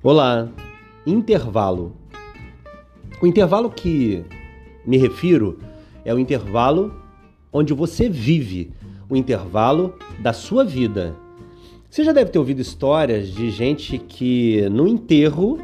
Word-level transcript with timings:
Olá, 0.00 0.48
intervalo. 1.04 1.92
O 3.20 3.26
intervalo 3.26 3.68
que 3.68 4.24
me 4.86 4.96
refiro 4.96 5.58
é 6.04 6.14
o 6.14 6.20
intervalo 6.20 6.94
onde 7.52 7.74
você 7.74 8.08
vive, 8.08 8.70
o 9.10 9.16
intervalo 9.16 9.92
da 10.20 10.32
sua 10.32 10.64
vida. 10.64 11.16
Você 11.90 12.04
já 12.04 12.12
deve 12.12 12.30
ter 12.30 12.38
ouvido 12.38 12.60
histórias 12.60 13.26
de 13.26 13.50
gente 13.50 13.98
que 13.98 14.68
no 14.70 14.86
enterro 14.86 15.58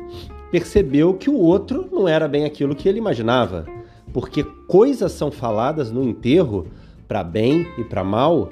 percebeu 0.51 1.15
que 1.15 1.31
o 1.31 1.39
outro 1.39 1.89
não 1.93 2.09
era 2.09 2.27
bem 2.27 2.45
aquilo 2.45 2.75
que 2.75 2.89
ele 2.89 2.99
imaginava, 2.99 3.65
porque 4.13 4.43
coisas 4.67 5.13
são 5.13 5.31
faladas 5.31 5.93
no 5.93 6.03
enterro, 6.03 6.67
para 7.07 7.23
bem 7.23 7.69
e 7.79 7.85
para 7.85 8.03
mal, 8.03 8.49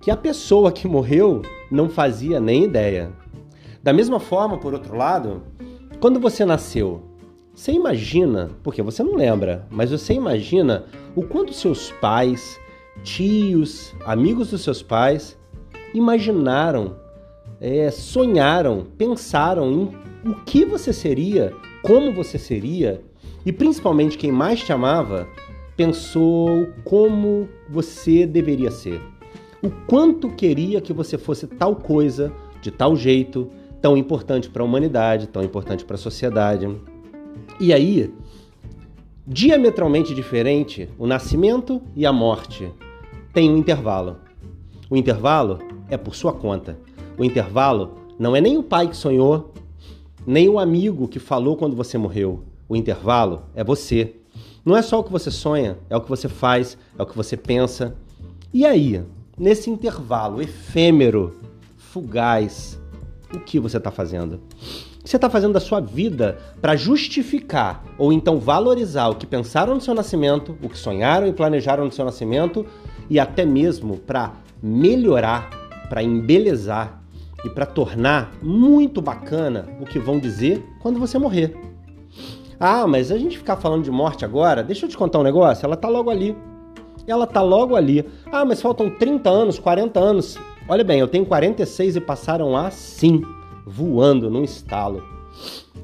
que 0.00 0.08
a 0.08 0.16
pessoa 0.16 0.70
que 0.70 0.86
morreu 0.86 1.42
não 1.68 1.88
fazia 1.88 2.38
nem 2.38 2.62
ideia. 2.62 3.10
Da 3.86 3.92
mesma 3.92 4.18
forma, 4.18 4.58
por 4.58 4.74
outro 4.74 4.96
lado, 4.96 5.44
quando 6.00 6.18
você 6.18 6.44
nasceu, 6.44 7.02
você 7.54 7.70
imagina, 7.70 8.50
porque 8.64 8.82
você 8.82 9.00
não 9.00 9.14
lembra, 9.14 9.64
mas 9.70 9.92
você 9.92 10.12
imagina 10.12 10.86
o 11.14 11.22
quanto 11.22 11.52
seus 11.52 11.92
pais, 12.00 12.58
tios, 13.04 13.94
amigos 14.04 14.50
dos 14.50 14.62
seus 14.62 14.82
pais 14.82 15.38
imaginaram, 15.94 16.96
é, 17.60 17.88
sonharam, 17.92 18.84
pensaram 18.98 19.70
em 19.70 19.92
o 20.28 20.34
que 20.44 20.64
você 20.64 20.92
seria, 20.92 21.54
como 21.80 22.12
você 22.12 22.40
seria 22.40 23.00
e 23.44 23.52
principalmente 23.52 24.18
quem 24.18 24.32
mais 24.32 24.64
te 24.64 24.72
amava 24.72 25.28
pensou 25.76 26.66
como 26.82 27.48
você 27.70 28.26
deveria 28.26 28.72
ser. 28.72 29.00
O 29.62 29.70
quanto 29.86 30.28
queria 30.30 30.80
que 30.80 30.92
você 30.92 31.16
fosse 31.16 31.46
tal 31.46 31.76
coisa, 31.76 32.32
de 32.60 32.72
tal 32.72 32.96
jeito, 32.96 33.48
tão 33.86 33.96
importante 33.96 34.50
para 34.50 34.62
a 34.62 34.66
humanidade, 34.66 35.28
tão 35.28 35.44
importante 35.44 35.84
para 35.84 35.94
a 35.94 35.98
sociedade. 35.98 36.68
E 37.60 37.72
aí, 37.72 38.12
diametralmente 39.24 40.12
diferente, 40.12 40.90
o 40.98 41.06
nascimento 41.06 41.80
e 41.94 42.04
a 42.04 42.12
morte 42.12 42.68
tem 43.32 43.48
um 43.48 43.56
intervalo. 43.56 44.16
O 44.90 44.96
intervalo 44.96 45.60
é 45.88 45.96
por 45.96 46.16
sua 46.16 46.32
conta. 46.32 46.76
O 47.16 47.24
intervalo 47.24 47.92
não 48.18 48.34
é 48.34 48.40
nem 48.40 48.58
o 48.58 48.62
pai 48.64 48.88
que 48.88 48.96
sonhou, 48.96 49.54
nem 50.26 50.48
o 50.48 50.58
amigo 50.58 51.06
que 51.06 51.20
falou 51.20 51.56
quando 51.56 51.76
você 51.76 51.96
morreu. 51.96 52.42
O 52.68 52.74
intervalo 52.74 53.42
é 53.54 53.62
você. 53.62 54.16
Não 54.64 54.76
é 54.76 54.82
só 54.82 54.98
o 54.98 55.04
que 55.04 55.12
você 55.12 55.30
sonha, 55.30 55.78
é 55.88 55.96
o 55.96 56.00
que 56.00 56.08
você 56.08 56.28
faz, 56.28 56.76
é 56.98 57.02
o 57.04 57.06
que 57.06 57.16
você 57.16 57.36
pensa. 57.36 57.94
E 58.52 58.66
aí, 58.66 59.00
nesse 59.38 59.70
intervalo 59.70 60.42
efêmero, 60.42 61.36
fugaz, 61.76 62.80
o 63.34 63.40
que 63.40 63.58
você 63.58 63.76
está 63.76 63.90
fazendo. 63.90 64.40
Você 65.04 65.16
está 65.16 65.30
fazendo 65.30 65.52
da 65.52 65.60
sua 65.60 65.80
vida 65.80 66.38
para 66.60 66.74
justificar 66.76 67.84
ou 67.96 68.12
então 68.12 68.38
valorizar 68.38 69.08
o 69.08 69.14
que 69.14 69.26
pensaram 69.26 69.74
no 69.74 69.80
seu 69.80 69.94
nascimento, 69.94 70.56
o 70.62 70.68
que 70.68 70.78
sonharam 70.78 71.26
e 71.26 71.32
planejaram 71.32 71.84
no 71.84 71.92
seu 71.92 72.04
nascimento 72.04 72.66
e 73.08 73.20
até 73.20 73.44
mesmo 73.44 73.98
para 73.98 74.32
melhorar, 74.62 75.50
para 75.88 76.02
embelezar 76.02 77.00
e 77.44 77.50
para 77.50 77.66
tornar 77.66 78.32
muito 78.42 79.00
bacana 79.00 79.68
o 79.80 79.84
que 79.84 79.98
vão 79.98 80.18
dizer 80.18 80.64
quando 80.80 80.98
você 80.98 81.18
morrer. 81.18 81.56
Ah, 82.58 82.86
mas 82.86 83.12
a 83.12 83.18
gente 83.18 83.38
ficar 83.38 83.56
falando 83.56 83.84
de 83.84 83.90
morte 83.90 84.24
agora, 84.24 84.62
deixa 84.62 84.86
eu 84.86 84.90
te 84.90 84.96
contar 84.96 85.18
um 85.18 85.22
negócio, 85.22 85.64
ela 85.64 85.76
tá 85.76 85.88
logo 85.88 86.10
ali. 86.10 86.36
Ela 87.06 87.26
tá 87.26 87.40
logo 87.40 87.76
ali. 87.76 88.04
Ah, 88.32 88.44
mas 88.44 88.60
faltam 88.60 88.90
30 88.90 89.30
anos, 89.30 89.58
40 89.58 90.00
anos. 90.00 90.36
Olha 90.68 90.82
bem, 90.82 90.98
eu 90.98 91.06
tenho 91.06 91.24
46 91.24 91.94
e 91.94 92.00
passaram 92.00 92.56
assim, 92.56 93.22
voando 93.64 94.28
num 94.28 94.42
estalo. 94.42 95.00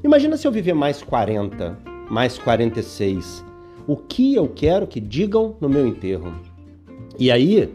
Imagina 0.03 0.35
se 0.35 0.45
eu 0.45 0.51
viver 0.51 0.73
mais 0.73 1.01
40, 1.01 1.79
mais 2.09 2.37
46. 2.37 3.45
O 3.87 3.95
que 3.95 4.35
eu 4.35 4.49
quero 4.49 4.85
que 4.85 4.99
digam 4.99 5.55
no 5.61 5.69
meu 5.69 5.87
enterro? 5.87 6.33
E 7.17 7.31
aí, 7.31 7.73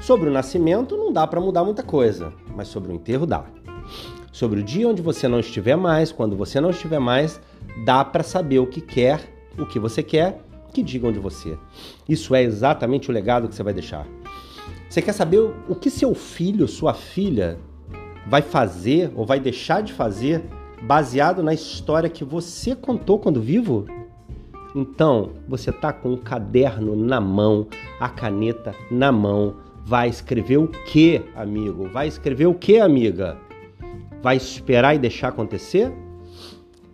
sobre 0.00 0.30
o 0.30 0.32
nascimento 0.32 0.96
não 0.96 1.12
dá 1.12 1.26
para 1.26 1.38
mudar 1.38 1.64
muita 1.64 1.82
coisa, 1.82 2.32
mas 2.56 2.68
sobre 2.68 2.92
o 2.92 2.94
enterro 2.94 3.26
dá. 3.26 3.44
Sobre 4.32 4.60
o 4.60 4.64
dia 4.64 4.88
onde 4.88 5.02
você 5.02 5.28
não 5.28 5.40
estiver 5.40 5.76
mais, 5.76 6.10
quando 6.10 6.34
você 6.34 6.62
não 6.62 6.70
estiver 6.70 6.98
mais, 6.98 7.38
dá 7.84 8.02
para 8.02 8.22
saber 8.22 8.58
o 8.58 8.66
que 8.66 8.80
quer, 8.80 9.20
o 9.58 9.66
que 9.66 9.78
você 9.78 10.02
quer 10.02 10.40
que 10.72 10.82
digam 10.82 11.12
de 11.12 11.18
você. 11.18 11.58
Isso 12.08 12.34
é 12.34 12.42
exatamente 12.42 13.10
o 13.10 13.12
legado 13.12 13.48
que 13.48 13.54
você 13.54 13.62
vai 13.62 13.74
deixar. 13.74 14.06
Você 14.88 15.02
quer 15.02 15.12
saber 15.12 15.38
o 15.68 15.74
que 15.74 15.90
seu 15.90 16.14
filho, 16.14 16.66
sua 16.66 16.94
filha 16.94 17.58
vai 18.26 18.40
fazer 18.40 19.12
ou 19.14 19.26
vai 19.26 19.38
deixar 19.38 19.82
de 19.82 19.92
fazer 19.92 20.42
baseado 20.82 21.42
na 21.42 21.52
história 21.52 22.08
que 22.08 22.24
você 22.24 22.74
contou 22.74 23.18
quando 23.18 23.40
vivo? 23.40 23.86
Então, 24.74 25.30
você 25.46 25.72
tá 25.72 25.92
com 25.92 26.12
o 26.12 26.18
caderno 26.18 26.96
na 26.96 27.20
mão, 27.20 27.66
a 28.00 28.08
caneta 28.08 28.74
na 28.90 29.12
mão, 29.12 29.56
vai 29.84 30.08
escrever 30.08 30.58
o 30.58 30.68
que, 30.68 31.22
amigo? 31.34 31.88
Vai 31.88 32.08
escrever 32.08 32.46
o 32.46 32.54
que, 32.54 32.78
amiga? 32.78 33.36
Vai 34.22 34.36
esperar 34.36 34.94
e 34.94 34.98
deixar 34.98 35.28
acontecer? 35.28 35.92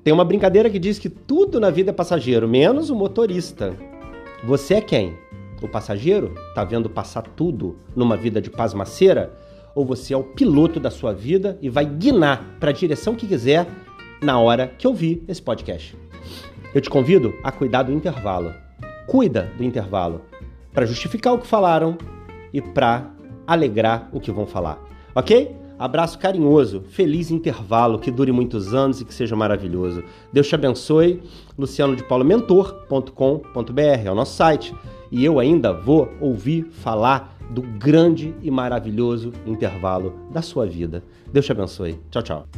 Tem 0.02 0.12
uma 0.12 0.24
brincadeira 0.24 0.68
que 0.68 0.78
diz 0.78 0.98
que 0.98 1.08
tudo 1.08 1.60
na 1.60 1.70
vida 1.70 1.90
é 1.90 1.94
passageiro, 1.94 2.48
menos 2.48 2.90
o 2.90 2.94
motorista. 2.94 3.76
Você 4.44 4.74
é 4.74 4.80
quem? 4.80 5.23
O 5.64 5.68
passageiro, 5.68 6.34
tá 6.54 6.64
vendo 6.64 6.88
passar 6.90 7.22
tudo 7.22 7.78
numa 7.94 8.16
vida 8.16 8.40
de 8.40 8.50
pasmaceira, 8.50 9.32
ou 9.74 9.84
você 9.84 10.14
é 10.14 10.16
o 10.16 10.22
piloto 10.22 10.78
da 10.78 10.90
sua 10.90 11.12
vida 11.12 11.58
e 11.60 11.68
vai 11.68 11.84
guinar 11.84 12.56
para 12.60 12.70
a 12.70 12.72
direção 12.72 13.14
que 13.14 13.26
quiser 13.26 13.66
na 14.22 14.38
hora 14.38 14.68
que 14.68 14.86
ouvir 14.86 15.24
esse 15.26 15.42
podcast. 15.42 15.96
Eu 16.74 16.80
te 16.80 16.88
convido 16.88 17.34
a 17.42 17.50
cuidar 17.50 17.84
do 17.84 17.92
intervalo. 17.92 18.52
Cuida 19.06 19.50
do 19.56 19.64
intervalo 19.64 20.22
para 20.72 20.86
justificar 20.86 21.34
o 21.34 21.38
que 21.38 21.46
falaram 21.46 21.96
e 22.52 22.60
para 22.60 23.10
alegrar 23.46 24.08
o 24.12 24.20
que 24.20 24.32
vão 24.32 24.46
falar. 24.46 24.82
OK? 25.14 25.54
Abraço 25.78 26.18
carinhoso, 26.18 26.82
feliz 26.88 27.30
intervalo, 27.30 27.98
que 27.98 28.10
dure 28.10 28.30
muitos 28.30 28.72
anos 28.72 29.00
e 29.00 29.04
que 29.04 29.12
seja 29.12 29.34
maravilhoso. 29.34 30.04
Deus 30.32 30.48
te 30.48 30.54
abençoe. 30.54 31.20
Luciano 31.58 31.96
de 31.96 32.04
Paulo 32.04 32.24
Mentor.com.br 32.24 33.80
é 34.04 34.10
o 34.10 34.14
nosso 34.14 34.36
site 34.36 34.74
e 35.14 35.24
eu 35.24 35.38
ainda 35.38 35.72
vou 35.72 36.12
ouvir 36.20 36.64
falar 36.64 37.38
do 37.48 37.62
grande 37.62 38.34
e 38.42 38.50
maravilhoso 38.50 39.32
intervalo 39.46 40.12
da 40.32 40.42
sua 40.42 40.66
vida. 40.66 41.04
Deus 41.32 41.46
te 41.46 41.52
abençoe. 41.52 42.00
Tchau, 42.10 42.22
tchau. 42.22 42.48